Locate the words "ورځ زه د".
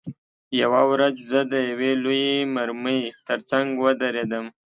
0.91-1.53